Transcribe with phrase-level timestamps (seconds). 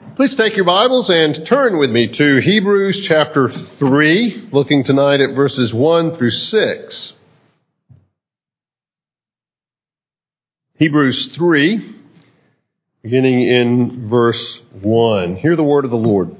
[0.00, 5.34] Please take your Bibles and turn with me to Hebrews chapter 3, looking tonight at
[5.34, 7.12] verses 1 through 6.
[10.76, 11.96] Hebrews 3,
[13.02, 15.36] beginning in verse 1.
[15.36, 16.34] Hear the word of the Lord.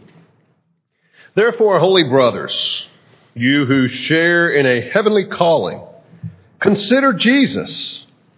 [1.35, 2.87] Therefore, holy brothers,
[3.35, 5.83] you who share in a heavenly calling,
[6.61, 8.07] consider Jesus,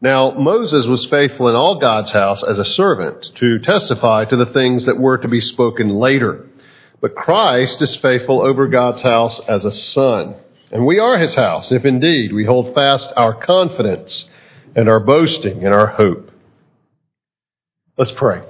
[0.00, 4.46] Now, Moses was faithful in all God's house as a servant to testify to the
[4.46, 6.46] things that were to be spoken later.
[7.00, 10.36] But Christ is faithful over God's house as a son.
[10.70, 14.26] And we are his house, if indeed we hold fast our confidence
[14.76, 16.30] and our boasting and our hope.
[17.96, 18.42] Let's pray.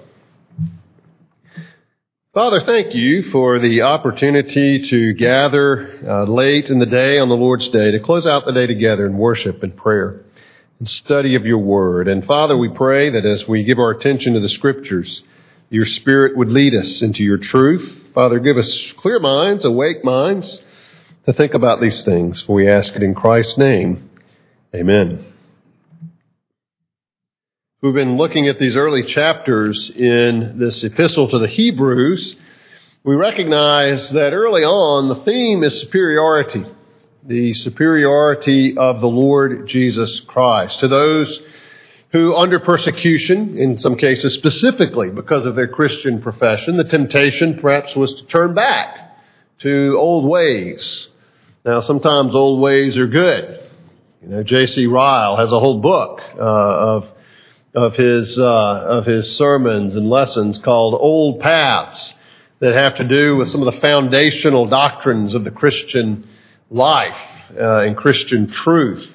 [2.35, 7.37] Father, thank you for the opportunity to gather uh, late in the day on the
[7.37, 10.25] Lord's Day to close out the day together in worship and prayer
[10.79, 12.09] and study of your word.
[12.09, 15.23] And Father, we pray that as we give our attention to the scriptures,
[15.71, 18.05] your Spirit would lead us into your truth.
[18.15, 20.61] Father, give us clear minds, awake minds
[21.27, 22.41] to think about these things.
[22.41, 24.09] For we ask it in Christ's name.
[24.75, 25.25] Amen.
[27.81, 32.35] We've been looking at these early chapters in this epistle to the Hebrews.
[33.05, 36.65] We recognize that early on the theme is superiority,
[37.25, 41.41] the superiority of the Lord Jesus Christ to those
[42.11, 47.95] who, under persecution, in some cases specifically because of their Christian profession, the temptation perhaps
[47.95, 49.19] was to turn back
[49.59, 51.09] to old ways.
[51.65, 53.63] Now, sometimes old ways are good.
[54.23, 54.87] You know, J.C.
[54.87, 57.13] Ryle has a whole book uh, of
[57.75, 62.15] of his uh, of his sermons and lessons called "Old Paths"
[62.61, 66.27] that have to do with some of the foundational doctrines of the Christian
[66.71, 67.19] life
[67.59, 69.15] uh, and Christian truth.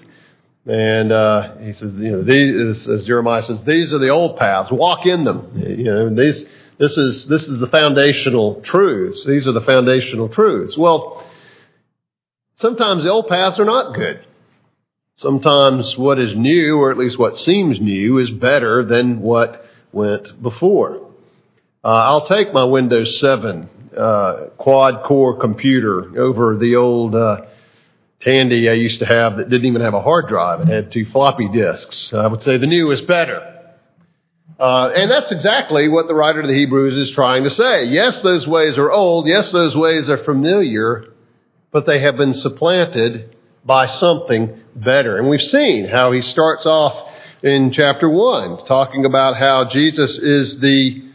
[0.66, 4.72] And uh, he says, you know, these, as Jeremiah says, these are the old paths.
[4.72, 5.52] Walk in them.
[5.56, 6.46] You know, these,
[6.78, 9.25] this is this is the foundational truths.
[9.25, 10.78] These are the foundational truths.
[10.78, 11.25] Well,
[12.56, 14.25] sometimes the old paths are not good.
[15.18, 20.42] Sometimes what is new, or at least what seems new, is better than what went
[20.42, 21.12] before.
[21.84, 27.46] Uh, I'll take my Windows 7 uh, quad core computer over the old uh,
[28.22, 30.62] Tandy I used to have that didn't even have a hard drive.
[30.62, 32.14] It had two floppy disks.
[32.14, 33.50] I would say the new is better.
[34.58, 37.86] Uh, and that's exactly what the writer of the Hebrews is trying to say.
[37.86, 39.28] Yes, those ways are old.
[39.28, 41.06] Yes, those ways are familiar,
[41.72, 45.18] but they have been supplanted by something better.
[45.18, 47.10] And we've seen how he starts off
[47.42, 51.12] in chapter one, talking about how Jesus is the,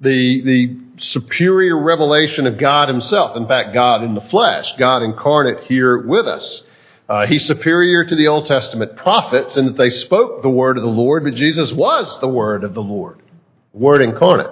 [0.00, 3.36] the, the superior revelation of God himself.
[3.36, 6.62] In fact, God in the flesh, God incarnate here with us.
[7.08, 10.82] Uh, he's superior to the Old Testament prophets in that they spoke the word of
[10.82, 13.22] the Lord, but Jesus was the word of the Lord,
[13.72, 14.50] word incarnate.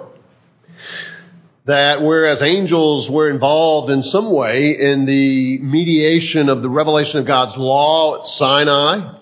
[1.65, 7.27] That whereas angels were involved in some way in the mediation of the revelation of
[7.27, 9.16] God's law at Sinai,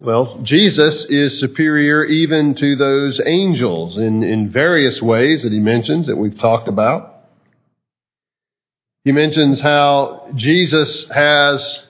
[0.00, 6.06] well, Jesus is superior even to those angels in, in various ways that he mentions
[6.06, 7.16] that we've talked about.
[9.04, 11.82] He mentions how Jesus has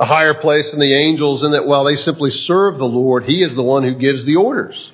[0.00, 3.42] a higher place than the angels in that while they simply serve the Lord, he
[3.42, 4.90] is the one who gives the orders.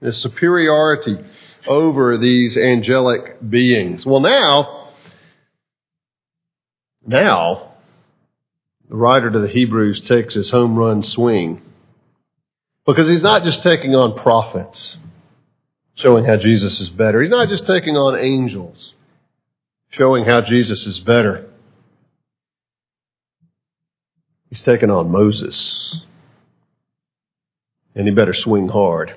[0.00, 1.18] The superiority
[1.66, 4.04] over these angelic beings.
[4.04, 4.88] Well, now,
[7.06, 7.72] now,
[8.88, 11.62] the writer to the Hebrews takes his home run swing
[12.84, 14.96] because he's not just taking on prophets,
[15.94, 17.20] showing how Jesus is better.
[17.20, 18.94] He's not just taking on angels,
[19.90, 21.48] showing how Jesus is better.
[24.48, 26.02] He's taking on Moses.
[27.94, 29.16] And he better swing hard.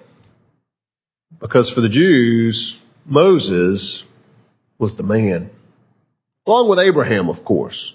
[1.39, 4.04] Because for the Jews, Moses
[4.80, 5.51] was the man.
[6.48, 7.94] Along with Abraham, of course.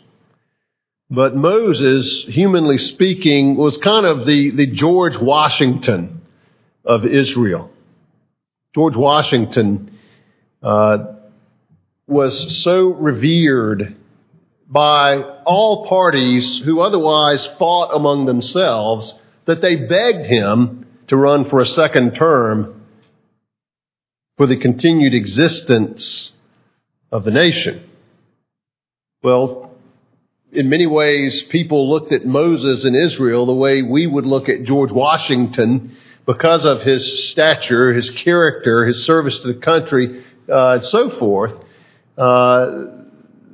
[1.10, 6.22] But Moses, humanly speaking, was kind of the, the George Washington
[6.84, 7.70] of Israel.
[8.74, 9.98] George Washington
[10.62, 11.14] uh,
[12.06, 13.96] was so revered
[14.66, 19.14] by all parties who otherwise fought among themselves
[19.44, 22.82] that they begged him to run for a second term
[24.36, 26.32] for the continued existence
[27.12, 27.88] of the nation.
[29.22, 29.73] Well,
[30.54, 34.64] in many ways, people looked at Moses in Israel the way we would look at
[34.64, 35.96] George Washington
[36.26, 41.52] because of his stature, his character, his service to the country, uh, and so forth.
[42.16, 42.84] Uh,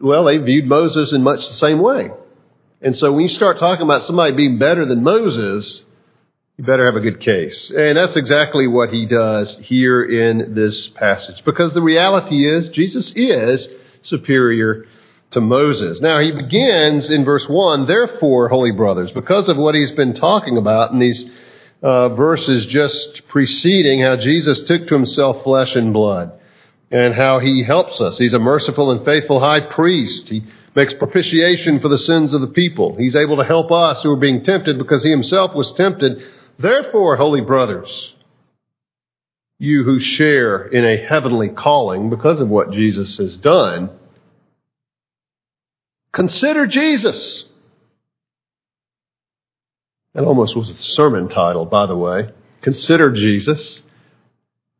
[0.02, 2.10] well, they viewed Moses in much the same way.
[2.82, 5.82] And so when you start talking about somebody being better than Moses,
[6.56, 7.70] you better have a good case.
[7.70, 11.44] And that's exactly what he does here in this passage.
[11.44, 13.68] Because the reality is, Jesus is
[14.02, 14.86] superior
[15.32, 16.00] to Moses.
[16.00, 20.56] Now he begins in verse 1, therefore, holy brothers, because of what he's been talking
[20.56, 21.24] about in these
[21.82, 26.32] uh, verses just preceding how Jesus took to himself flesh and blood
[26.90, 28.18] and how he helps us.
[28.18, 30.28] He's a merciful and faithful high priest.
[30.28, 30.44] He
[30.74, 32.96] makes propitiation for the sins of the people.
[32.96, 36.22] He's able to help us who are being tempted because he himself was tempted
[36.60, 38.14] Therefore, holy brothers,
[39.58, 43.88] you who share in a heavenly calling because of what Jesus has done,
[46.12, 47.44] consider Jesus.
[50.14, 52.30] That almost was a sermon title, by the way.
[52.62, 53.82] Consider Jesus.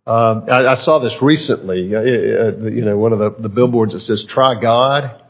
[0.07, 1.95] Uh, I, I, saw this recently.
[1.95, 5.23] Uh, uh, you know, one of the, the, billboards that says "Try God,"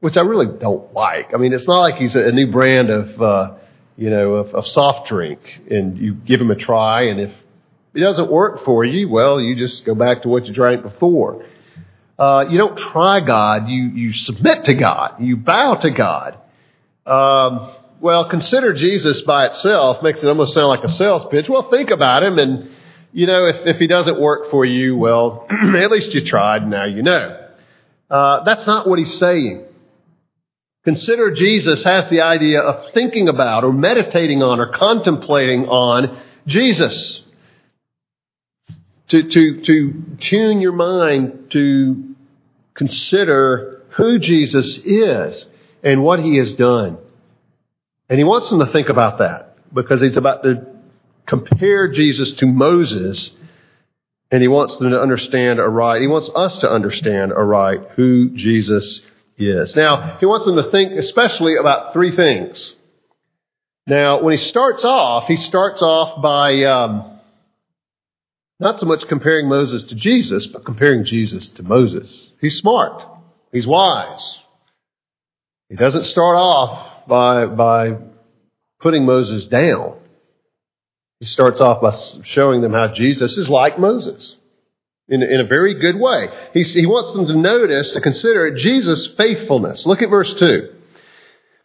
[0.00, 1.34] which I really don't like.
[1.34, 3.56] I mean, it's not like he's a, a new brand of uh,
[3.96, 5.40] you know, of, of soft drink
[5.70, 7.32] and you give him a try and if
[7.94, 11.46] it doesn't work for you, well, you just go back to what you drank before.
[12.18, 16.38] Uh, you don't try God, you, you submit to God, you bow to God.
[17.04, 21.48] Um, well, consider Jesus by itself makes it almost sound like a sales pitch.
[21.48, 22.70] Well, think about him and,
[23.12, 26.84] you know, if, if he doesn't work for you, well, at least you tried, now
[26.84, 27.48] you know.
[28.08, 29.64] Uh, that's not what he's saying.
[30.84, 36.16] Consider Jesus has the idea of thinking about or meditating on or contemplating on
[36.46, 37.22] Jesus.
[39.08, 42.14] To, to, to tune your mind to
[42.74, 45.46] consider who Jesus is
[45.82, 46.98] and what he has done.
[48.08, 50.66] And he wants them to think about that because he's about to
[51.26, 53.30] compare Jesus to Moses
[54.30, 56.02] and he wants them to understand aright.
[56.02, 59.00] He wants us to understand aright who Jesus
[59.38, 59.76] is.
[59.76, 62.74] Now, he wants them to think especially about three things.
[63.86, 67.15] Now, when he starts off, he starts off by um,
[68.58, 72.32] not so much comparing Moses to Jesus, but comparing Jesus to Moses.
[72.40, 73.02] He's smart.
[73.52, 74.38] He's wise.
[75.68, 77.98] He doesn't start off by, by
[78.80, 79.98] putting Moses down.
[81.20, 84.36] He starts off by showing them how Jesus is like Moses
[85.08, 86.28] in, in a very good way.
[86.52, 89.86] He, he wants them to notice, to consider Jesus' faithfulness.
[89.86, 90.72] Look at verse 2.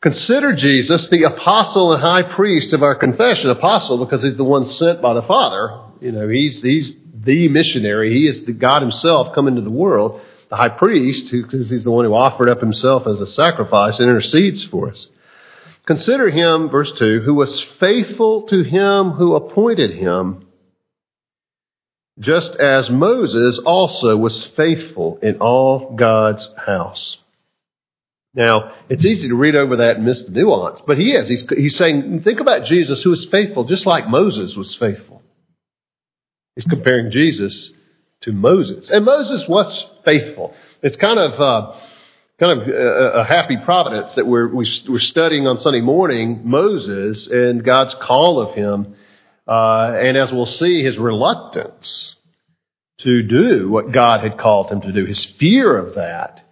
[0.02, 3.50] Consider Jesus the apostle and high priest of our confession.
[3.50, 5.91] Apostle because he's the one sent by the Father.
[6.02, 8.14] You know, he's, he's the missionary.
[8.14, 10.22] He is the God himself come into the world.
[10.50, 14.10] The high priest, because he's the one who offered up himself as a sacrifice and
[14.10, 15.08] intercedes for us.
[15.86, 20.48] Consider him, verse 2, who was faithful to him who appointed him
[22.20, 27.18] just as Moses also was faithful in all God's house.
[28.34, 31.28] Now, it's easy to read over that and miss the nuance, but he is.
[31.28, 35.21] He's, he's saying, think about Jesus who is faithful, just like Moses was faithful.
[36.56, 37.72] He's comparing Jesus
[38.22, 38.90] to Moses.
[38.90, 40.54] And Moses was faithful.
[40.82, 41.80] It's kind of, uh,
[42.40, 47.64] kind of a, a, happy providence that we're, we're studying on Sunday morning Moses and
[47.64, 48.96] God's call of him
[49.48, 52.16] uh, and as we'll see, his reluctance
[53.00, 56.48] to do what God had called him to do, his fear of that,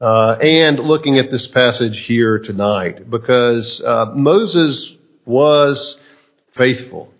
[0.00, 4.92] uh, and looking at this passage here tonight, because uh, Moses
[5.24, 5.96] was
[6.56, 7.11] faithful.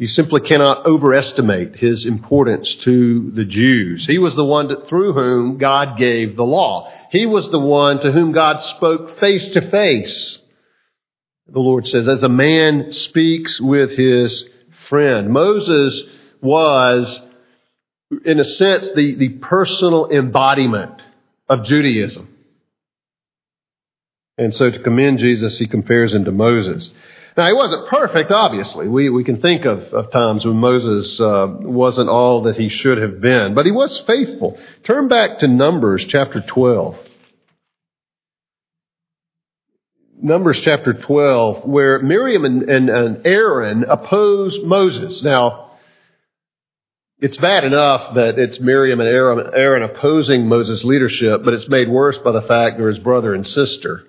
[0.00, 4.06] You simply cannot overestimate his importance to the Jews.
[4.06, 6.90] He was the one through whom God gave the law.
[7.10, 10.38] He was the one to whom God spoke face to face.
[11.48, 14.46] The Lord says, as a man speaks with his
[14.88, 15.28] friend.
[15.28, 16.02] Moses
[16.40, 17.20] was,
[18.24, 21.02] in a sense, the, the personal embodiment
[21.46, 22.26] of Judaism.
[24.38, 26.90] And so to commend Jesus, he compares him to Moses.
[27.40, 28.86] Now, he wasn't perfect, obviously.
[28.86, 32.98] We, we can think of, of times when Moses uh, wasn't all that he should
[32.98, 34.58] have been, but he was faithful.
[34.84, 36.98] Turn back to Numbers chapter 12.
[40.20, 45.22] Numbers chapter 12, where Miriam and, and, and Aaron oppose Moses.
[45.22, 45.70] Now,
[47.20, 51.88] it's bad enough that it's Miriam and Aaron, Aaron opposing Moses' leadership, but it's made
[51.88, 54.06] worse by the fact they're his brother and sister.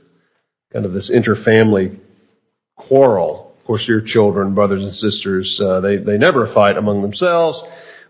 [0.73, 1.97] Kind of this interfamily
[2.87, 3.55] quarrel.
[3.59, 7.63] Of course, your children, brothers and sisters, uh, they, they never fight among themselves.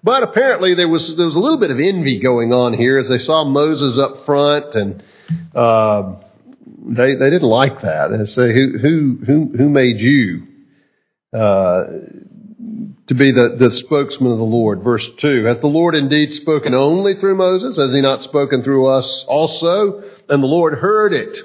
[0.03, 3.07] But apparently there was, there was a little bit of envy going on here as
[3.07, 5.03] they saw Moses up front and,
[5.53, 6.15] uh,
[6.83, 8.11] they, they didn't like that.
[8.11, 10.47] And say, who, who, who, who made you,
[11.33, 11.83] uh,
[13.07, 14.83] to be the, the spokesman of the Lord?
[14.83, 15.45] Verse 2.
[15.45, 17.77] Hath the Lord indeed spoken only through Moses?
[17.77, 20.03] Has he not spoken through us also?
[20.29, 21.37] And the Lord heard it.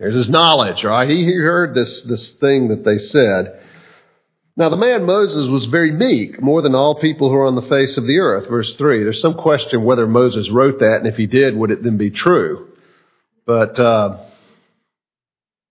[0.00, 1.08] There's his knowledge, right?
[1.08, 3.60] He, he heard this, this thing that they said.
[4.56, 7.68] Now the man Moses was very meek, more than all people who are on the
[7.68, 8.48] face of the earth.
[8.48, 9.02] Verse 3.
[9.04, 12.10] There's some question whether Moses wrote that, and if he did, would it then be
[12.10, 12.68] true?
[13.44, 14.24] But, uh,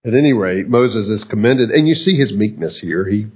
[0.05, 3.05] at any rate, Moses is commended, and you see his meekness here.
[3.05, 3.27] He,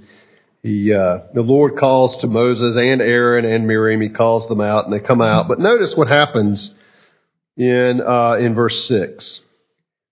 [0.62, 4.00] he, uh, the Lord calls to Moses and Aaron and Miriam.
[4.00, 5.48] He calls them out, and they come out.
[5.48, 6.70] But notice what happens
[7.56, 9.40] in uh, in verse six.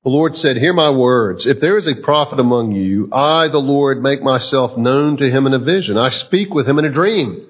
[0.05, 1.47] The Lord said, Hear my words.
[1.47, 5.47] If there is a prophet among you, I, the Lord, make myself known to him
[5.47, 5.97] in a vision.
[5.97, 7.47] I speak with him in a dream,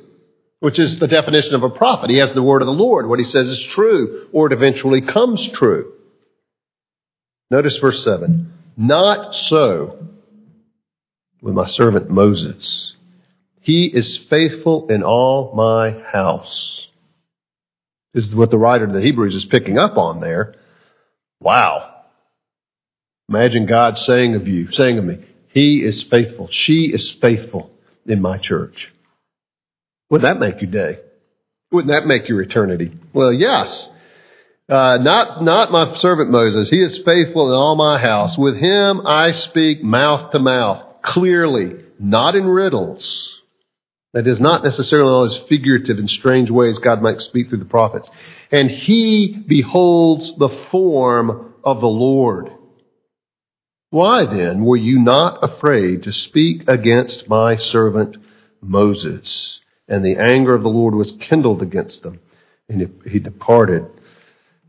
[0.61, 2.11] which is the definition of a prophet.
[2.11, 3.07] He has the word of the Lord.
[3.07, 5.95] What he says is true, or it eventually comes true.
[7.51, 8.53] Notice verse 7.
[8.77, 10.09] Not so
[11.41, 12.95] with my servant Moses.
[13.61, 16.87] He is faithful in all my house.
[18.13, 20.55] This is what the writer of the Hebrews is picking up on there.
[21.41, 21.92] Wow.
[23.33, 26.49] Imagine God saying of you, saying of me, He is faithful.
[26.51, 27.71] She is faithful
[28.05, 28.93] in my church.
[30.11, 31.01] Wouldn't that make your day?
[31.71, 32.93] Wouldn't that make your eternity?
[33.15, 33.89] Well, yes.
[34.69, 36.69] Uh, not, not my servant Moses.
[36.69, 38.37] He is faithful in all my house.
[38.37, 43.41] With him I speak mouth to mouth, clearly, not in riddles.
[44.13, 48.11] That is not necessarily always figurative in strange ways God might speak through the prophets.
[48.51, 52.53] And he beholds the form of the Lord.
[53.93, 58.17] Why then were you not afraid to speak against my servant
[58.63, 59.61] Moses?
[59.87, 62.19] And the anger of the Lord was kindled against them,
[62.71, 63.85] and he departed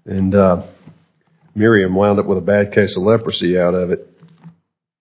[0.06, 0.64] and uh,
[1.56, 4.06] Miriam wound up with a bad case of leprosy out of it,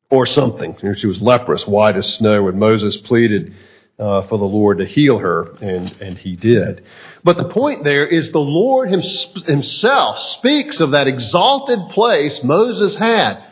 [0.09, 0.76] or something.
[0.95, 3.57] She was leprous, white as snow, and Moses pleaded
[3.99, 6.85] uh, for the Lord to heal her, and, and he did.
[7.25, 13.49] But the point there is the Lord himself speaks of that exalted place Moses had.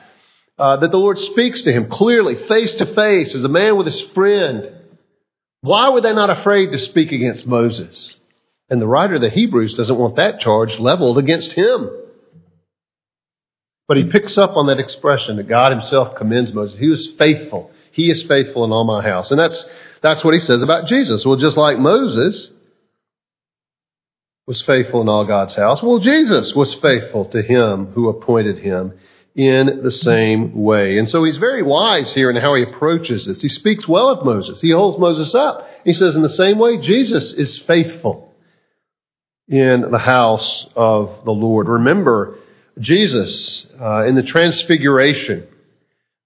[0.60, 3.86] Uh, that the Lord speaks to him clearly, face to face, as a man with
[3.86, 4.70] his friend.
[5.62, 8.14] Why were they not afraid to speak against Moses?
[8.68, 11.88] And the writer of the Hebrews doesn't want that charge leveled against him.
[13.88, 16.78] But he picks up on that expression that God himself commends Moses.
[16.78, 17.70] He was faithful.
[17.92, 19.30] He is faithful in all my house.
[19.30, 19.64] And that's,
[20.02, 21.24] that's what he says about Jesus.
[21.24, 22.48] Well, just like Moses
[24.46, 28.98] was faithful in all God's house, well, Jesus was faithful to him who appointed him
[29.34, 30.98] in the same way.
[30.98, 33.40] And so he's very wise here in how he approaches this.
[33.40, 34.60] He speaks well of Moses.
[34.60, 35.66] He holds Moses up.
[35.84, 38.34] He says, in the same way, Jesus is faithful
[39.48, 41.68] in the house of the Lord.
[41.68, 42.38] Remember
[42.78, 45.46] Jesus uh, in the Transfiguration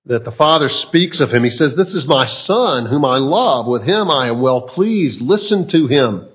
[0.07, 1.45] that the Father speaks of him.
[1.45, 3.67] He says, This is my Son whom I love.
[3.67, 5.21] With him I am well pleased.
[5.21, 6.29] Listen to him.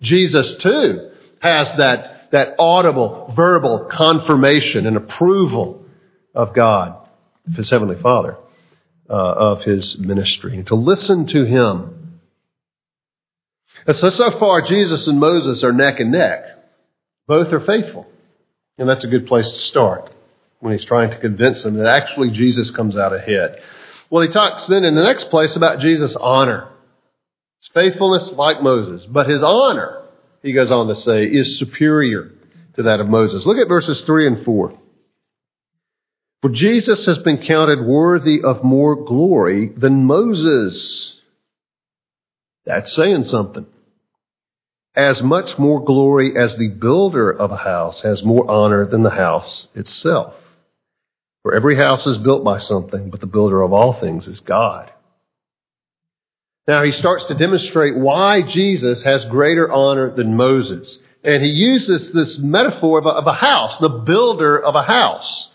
[0.00, 1.10] Jesus, too,
[1.40, 5.81] has that, that audible, verbal confirmation and approval
[6.34, 6.96] of God,
[7.46, 8.36] of his Heavenly Father,
[9.08, 10.56] uh, of his ministry.
[10.56, 12.02] And to listen to him
[13.86, 16.44] and so, so far, Jesus and Moses are neck and neck.
[17.26, 18.06] Both are faithful.
[18.78, 20.10] And that's a good place to start
[20.60, 23.60] when he's trying to convince them that actually Jesus comes out ahead.
[24.10, 26.68] Well, he talks then in the next place about Jesus' honor.
[27.60, 30.02] His faithfulness like Moses, but his honor,
[30.42, 32.30] he goes on to say, is superior
[32.74, 33.46] to that of Moses.
[33.46, 34.78] Look at verses 3 and 4.
[36.42, 41.16] For Jesus has been counted worthy of more glory than Moses.
[42.66, 43.66] That's saying something
[44.94, 49.10] as much more glory as the builder of a house has more honor than the
[49.10, 50.34] house itself.
[51.42, 54.92] For every house is built by something, but the builder of all things is God.
[56.68, 60.98] Now he starts to demonstrate why Jesus has greater honor than Moses.
[61.24, 65.50] And he uses this metaphor of a, of a house, the builder of a house.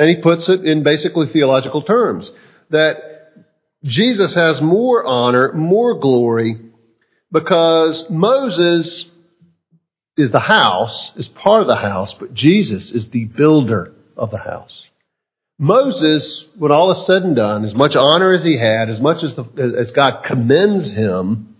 [0.00, 2.32] And he puts it in basically theological terms
[2.70, 2.96] that
[3.84, 6.58] Jesus has more honor, more glory
[7.30, 9.04] because Moses
[10.16, 14.38] is the house, is part of the house, but Jesus is the builder of the
[14.38, 14.86] house.
[15.58, 19.22] Moses, when all is said and done, as much honor as he had, as much
[19.22, 21.56] as, the, as God commends him,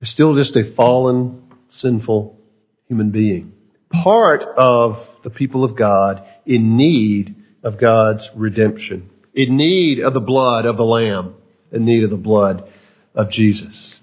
[0.00, 2.40] is still just a fallen, sinful
[2.88, 3.53] human being.
[4.02, 10.20] Part of the people of God in need of God's redemption, in need of the
[10.20, 11.34] blood of the Lamb,
[11.72, 12.70] in need of the blood
[13.14, 13.98] of Jesus.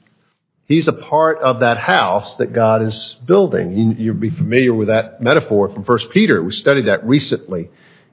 [0.65, 3.98] He's a part of that house that God is building.
[3.98, 6.41] You'll be familiar with that metaphor from 1 Peter.
[6.41, 7.69] We studied that recently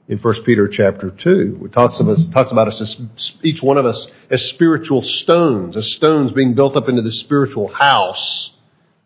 [0.09, 1.61] in 1 Peter chapter 2.
[1.63, 5.93] It talks, us, talks about us as each one of us as spiritual stones, as
[5.93, 8.51] stones being built up into the spiritual house.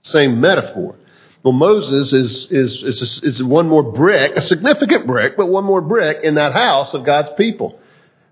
[0.01, 0.95] Same metaphor.
[1.43, 5.81] Well, Moses is, is, is, is one more brick, a significant brick, but one more
[5.81, 7.79] brick in that house of God's people.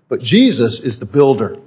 [0.08, 1.58] But Jesus is the builder.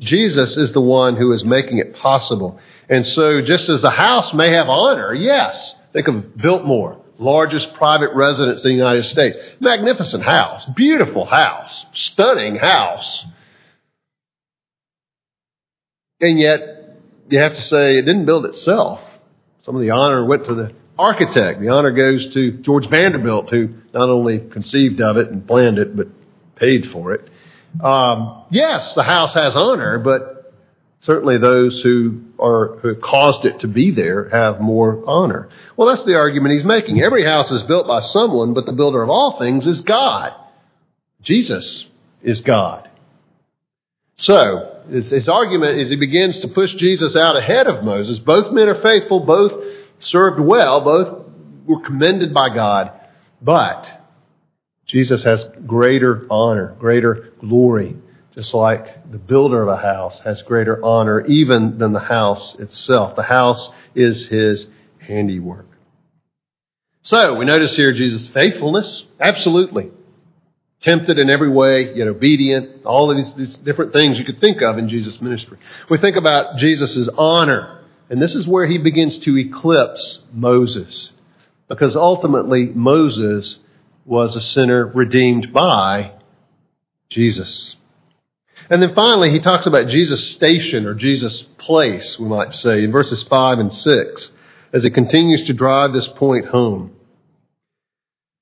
[0.00, 2.58] Jesus is the one who is making it possible.
[2.88, 8.14] And so just as the house may have honor, yes, think of Biltmore largest private
[8.14, 9.36] residence in the United States.
[9.60, 13.26] Magnificent house, beautiful house, stunning house.
[16.20, 16.96] And yet,
[17.28, 19.02] you have to say it didn't build itself.
[19.68, 21.60] Some of the honor went to the architect.
[21.60, 25.94] The honor goes to George Vanderbilt, who not only conceived of it and planned it,
[25.94, 26.08] but
[26.56, 27.28] paid for it.
[27.78, 30.54] Um, yes, the house has honor, but
[31.00, 35.48] Certainly those who are, who caused it to be there have more honor.
[35.76, 37.02] Well, that's the argument he's making.
[37.02, 40.34] Every house is built by someone, but the builder of all things is God.
[41.20, 41.86] Jesus
[42.22, 42.90] is God.
[44.16, 48.18] So, his, his argument is he begins to push Jesus out ahead of Moses.
[48.18, 49.64] Both men are faithful, both
[49.98, 51.26] served well, both
[51.66, 52.92] were commended by God,
[53.42, 53.90] but
[54.86, 57.96] Jesus has greater honor, greater glory
[58.38, 63.16] just like the builder of a house has greater honor even than the house itself.
[63.16, 64.68] The house is his
[65.00, 65.66] handiwork.
[67.02, 69.04] So we notice here Jesus' faithfulness.
[69.18, 69.90] Absolutely.
[70.80, 72.84] Tempted in every way, yet obedient.
[72.84, 75.58] All of these, these different things you could think of in Jesus' ministry.
[75.90, 77.80] We think about Jesus' honor.
[78.10, 81.10] And this is where he begins to eclipse Moses.
[81.68, 83.58] Because ultimately Moses
[84.04, 86.12] was a sinner redeemed by
[87.10, 87.76] Jesus.
[88.70, 92.92] And then finally, he talks about Jesus' station or Jesus' place, we might say, in
[92.92, 94.30] verses 5 and 6,
[94.72, 96.92] as he continues to drive this point home.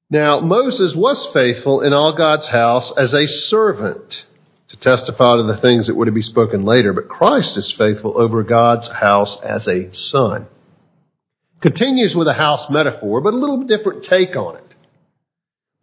[0.09, 4.25] Now, Moses was faithful in all God's house as a servant
[4.69, 8.21] to testify to the things that were to be spoken later, but Christ is faithful
[8.21, 10.47] over God's house as a son.
[11.61, 14.75] Continues with a house metaphor, but a little different take on it.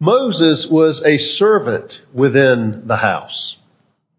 [0.00, 3.56] Moses was a servant within the house.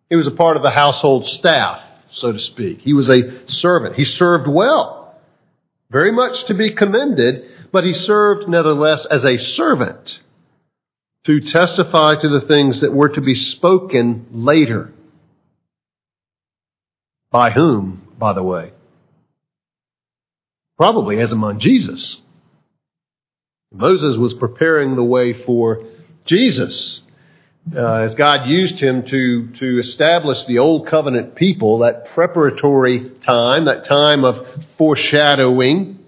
[0.10, 2.82] He was a part of the household staff, so to speak.
[2.82, 3.96] He was a servant.
[3.96, 5.16] He served well.
[5.90, 10.22] Very much to be commended, but he served nevertheless as a servant
[11.26, 14.94] to testify to the things that were to be spoken later.
[17.32, 18.72] By whom, by the way?
[20.78, 22.22] Probably as among Jesus.
[23.74, 25.84] Moses was preparing the way for
[26.24, 27.02] Jesus
[27.76, 33.66] uh, as God used him to, to establish the old covenant people, that preparatory time,
[33.66, 36.05] that time of foreshadowing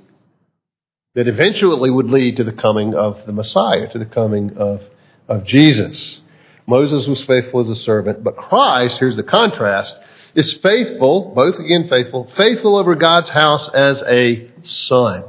[1.18, 4.84] that eventually would lead to the coming of the Messiah, to the coming of,
[5.28, 6.22] of Jesus.
[6.68, 9.98] Moses was faithful as a servant, but Christ, here's the contrast,
[10.36, 15.24] is faithful, both again faithful, faithful over God's house as a son.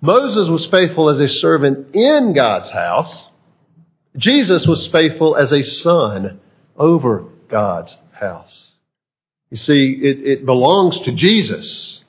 [0.00, 3.28] Moses was faithful as a servant in God's house,
[4.16, 6.38] Jesus was faithful as a son
[6.76, 8.70] over God's house.
[9.50, 12.04] You see, it, it belongs to Jesus.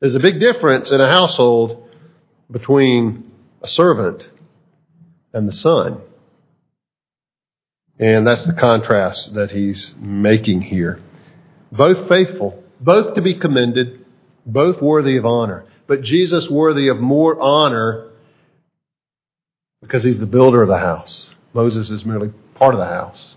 [0.00, 1.84] There's a big difference in a household
[2.50, 3.30] between
[3.62, 4.28] a servant
[5.32, 6.00] and the son.
[7.98, 11.00] And that's the contrast that he's making here.
[11.72, 14.04] Both faithful, both to be commended,
[14.46, 15.64] both worthy of honor.
[15.86, 18.10] But Jesus worthy of more honor
[19.80, 21.34] because he's the builder of the house.
[21.54, 23.36] Moses is merely part of the house.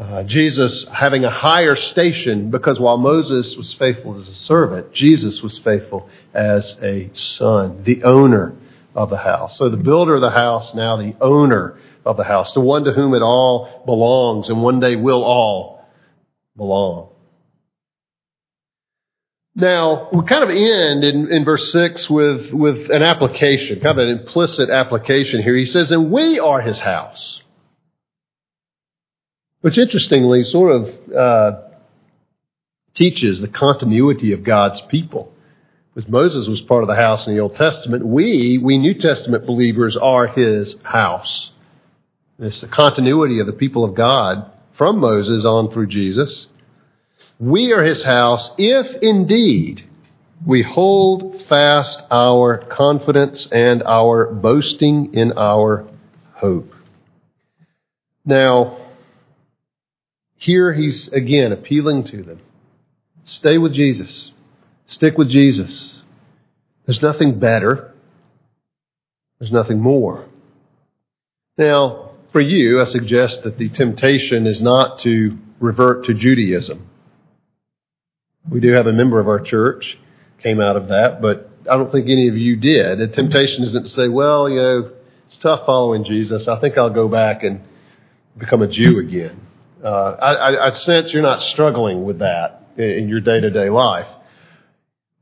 [0.00, 5.42] Uh, Jesus having a higher station because while Moses was faithful as a servant, Jesus
[5.42, 8.56] was faithful as a son, the owner
[8.94, 9.58] of the house.
[9.58, 12.92] So the builder of the house, now the owner of the house, the one to
[12.92, 15.84] whom it all belongs and one day will all
[16.56, 17.10] belong.
[19.54, 24.08] Now, we kind of end in, in verse 6 with, with an application, kind of
[24.08, 25.56] an implicit application here.
[25.56, 27.42] He says, And we are his house.
[29.60, 31.60] Which interestingly sort of uh,
[32.94, 35.32] teaches the continuity of God's people.
[35.94, 38.06] Because Moses was part of the house in the Old Testament.
[38.06, 41.50] We, we New Testament believers, are his house.
[42.38, 46.46] It's the continuity of the people of God from Moses on through Jesus.
[47.38, 49.84] We are his house if indeed
[50.46, 55.86] we hold fast our confidence and our boasting in our
[56.34, 56.72] hope.
[58.24, 58.78] Now,
[60.40, 62.40] here he's again appealing to them.
[63.24, 64.32] Stay with Jesus.
[64.86, 66.02] Stick with Jesus.
[66.86, 67.92] There's nothing better.
[69.38, 70.24] There's nothing more.
[71.58, 76.88] Now, for you, I suggest that the temptation is not to revert to Judaism.
[78.50, 79.98] We do have a member of our church
[80.42, 82.98] came out of that, but I don't think any of you did.
[82.98, 84.92] The temptation isn't to say, well, you know,
[85.26, 86.48] it's tough following Jesus.
[86.48, 87.60] I think I'll go back and
[88.38, 89.48] become a Jew again.
[89.82, 94.06] Uh, I, I, sense you're not struggling with that in your day to day life.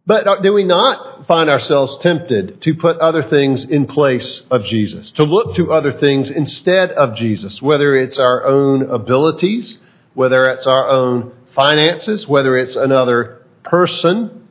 [0.04, 4.64] But uh, do we not find ourselves tempted to put other things in place of
[4.64, 9.78] Jesus, to look to other things instead of Jesus, whether it's our own abilities,
[10.14, 14.48] whether it's our own finances, whether it's another person,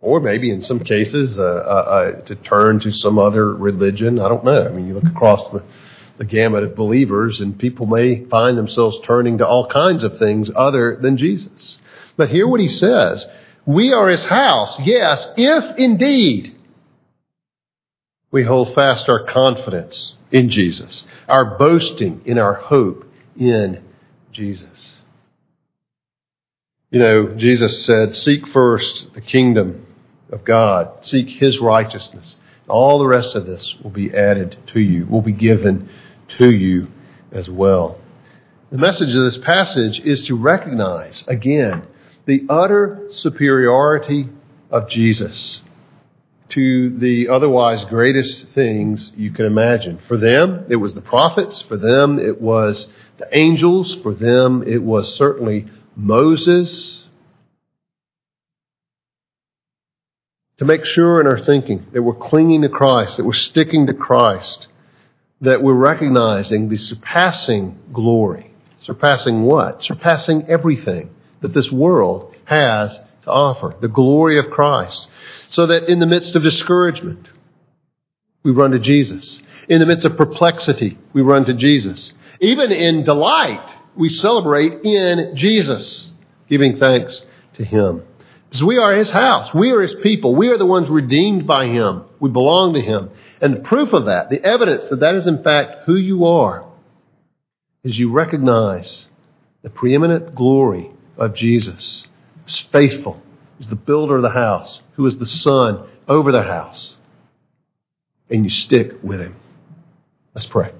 [0.00, 4.18] or maybe in some cases uh, uh, uh, to turn to some other religion.
[4.18, 4.66] I don't know.
[4.66, 5.64] I mean, you look across the
[6.18, 10.50] the gamut of believers, and people may find themselves turning to all kinds of things
[10.54, 11.78] other than Jesus.
[12.16, 13.26] But hear what he says.
[13.64, 16.56] We are his house, yes, if indeed
[18.30, 23.06] we hold fast our confidence in Jesus, our boasting in our hope
[23.38, 23.84] in
[24.32, 24.98] Jesus.
[26.90, 29.86] You know, Jesus said, Seek first the kingdom
[30.30, 32.36] of God, seek his righteousness.
[32.68, 35.88] All the rest of this will be added to you, will be given
[36.38, 36.88] to you
[37.30, 37.98] as well.
[38.70, 41.82] The message of this passage is to recognize, again,
[42.24, 44.28] the utter superiority
[44.70, 45.60] of Jesus
[46.52, 49.98] to the otherwise greatest things you can imagine.
[50.06, 51.62] For them, it was the prophets.
[51.62, 53.94] For them, it was the angels.
[53.94, 57.01] For them, it was certainly Moses.
[60.58, 63.94] To make sure in our thinking that we're clinging to Christ, that we're sticking to
[63.94, 64.68] Christ,
[65.40, 68.52] that we're recognizing the surpassing glory.
[68.78, 69.82] Surpassing what?
[69.82, 71.10] Surpassing everything
[71.40, 73.74] that this world has to offer.
[73.80, 75.08] The glory of Christ.
[75.50, 77.30] So that in the midst of discouragement,
[78.42, 79.40] we run to Jesus.
[79.68, 82.12] In the midst of perplexity, we run to Jesus.
[82.40, 86.10] Even in delight, we celebrate in Jesus,
[86.48, 88.02] giving thanks to Him.
[88.52, 89.54] Because we are His house.
[89.54, 90.34] We are His people.
[90.34, 92.04] We are the ones redeemed by Him.
[92.20, 93.08] We belong to Him.
[93.40, 96.66] And the proof of that, the evidence that that is in fact who you are,
[97.82, 99.08] is you recognize
[99.62, 102.06] the preeminent glory of Jesus.
[102.44, 103.22] He's faithful.
[103.56, 106.98] He's the builder of the house, who is the son over the house.
[108.28, 109.34] And you stick with Him.
[110.34, 110.72] Let's pray.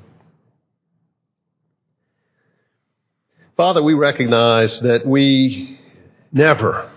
[3.56, 5.80] Father, we recognize that we
[6.32, 6.90] never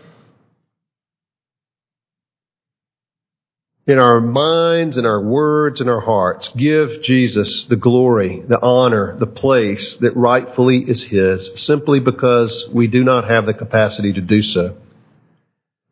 [3.87, 9.15] in our minds, in our words, in our hearts, give Jesus the glory, the honor,
[9.17, 14.21] the place that rightfully is His, simply because we do not have the capacity to
[14.21, 14.75] do so.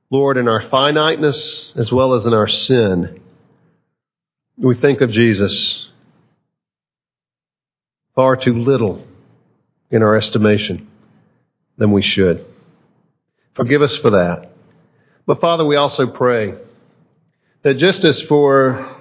[0.09, 3.21] Lord, in our finiteness as well as in our sin,
[4.57, 5.87] we think of Jesus
[8.15, 9.05] far too little
[9.89, 10.87] in our estimation
[11.77, 12.45] than we should.
[13.55, 14.51] Forgive us for that.
[15.25, 16.55] But Father, we also pray
[17.63, 18.97] that just as for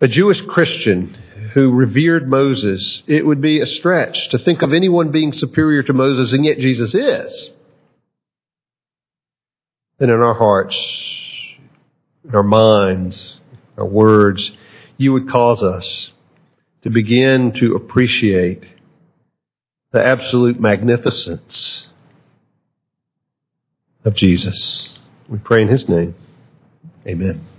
[0.00, 1.16] a Jewish Christian
[1.54, 5.92] who revered Moses, it would be a stretch to think of anyone being superior to
[5.92, 7.52] Moses, and yet Jesus is.
[9.98, 10.76] And in our hearts,
[12.24, 13.40] in our minds,
[13.78, 14.50] our words,
[14.98, 16.10] you would cause us
[16.82, 18.64] to begin to appreciate
[19.92, 21.86] the absolute magnificence
[24.04, 24.98] of Jesus.
[25.28, 26.14] We pray in his name.
[27.06, 27.55] Amen.